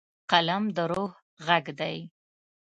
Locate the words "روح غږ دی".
0.91-1.97